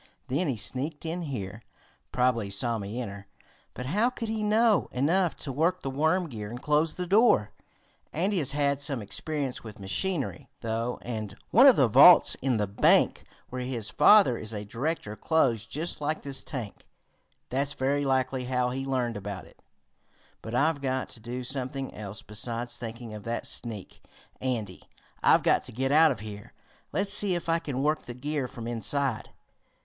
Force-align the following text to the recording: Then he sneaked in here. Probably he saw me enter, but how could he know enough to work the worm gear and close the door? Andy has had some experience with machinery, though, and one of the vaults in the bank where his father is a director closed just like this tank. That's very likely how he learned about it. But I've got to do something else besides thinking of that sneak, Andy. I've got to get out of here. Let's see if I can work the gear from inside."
Then 0.29 0.47
he 0.47 0.57
sneaked 0.57 1.05
in 1.05 1.21
here. 1.21 1.61
Probably 2.11 2.47
he 2.47 2.49
saw 2.49 2.79
me 2.79 2.99
enter, 2.99 3.27
but 3.75 3.85
how 3.85 4.09
could 4.09 4.29
he 4.29 4.41
know 4.41 4.89
enough 4.91 5.35
to 5.35 5.51
work 5.51 5.83
the 5.83 5.91
worm 5.91 6.27
gear 6.27 6.49
and 6.49 6.59
close 6.59 6.95
the 6.95 7.05
door? 7.05 7.51
Andy 8.11 8.39
has 8.39 8.51
had 8.53 8.81
some 8.81 9.03
experience 9.03 9.63
with 9.63 9.77
machinery, 9.77 10.49
though, 10.61 10.97
and 11.03 11.35
one 11.51 11.67
of 11.67 11.75
the 11.75 11.87
vaults 11.87 12.33
in 12.41 12.57
the 12.57 12.65
bank 12.65 13.25
where 13.49 13.61
his 13.61 13.91
father 13.91 14.39
is 14.39 14.53
a 14.55 14.65
director 14.65 15.15
closed 15.15 15.69
just 15.69 16.01
like 16.01 16.23
this 16.23 16.43
tank. 16.43 16.87
That's 17.49 17.73
very 17.73 18.03
likely 18.03 18.45
how 18.45 18.71
he 18.71 18.87
learned 18.87 19.17
about 19.17 19.45
it. 19.45 19.61
But 20.41 20.55
I've 20.55 20.81
got 20.81 21.09
to 21.09 21.19
do 21.19 21.43
something 21.43 21.93
else 21.93 22.23
besides 22.23 22.75
thinking 22.75 23.13
of 23.13 23.21
that 23.25 23.45
sneak, 23.45 24.01
Andy. 24.41 24.81
I've 25.21 25.43
got 25.43 25.61
to 25.65 25.71
get 25.71 25.91
out 25.91 26.09
of 26.09 26.21
here. 26.21 26.53
Let's 26.91 27.13
see 27.13 27.35
if 27.35 27.47
I 27.47 27.59
can 27.59 27.83
work 27.83 28.05
the 28.07 28.15
gear 28.15 28.47
from 28.47 28.67
inside." 28.67 29.29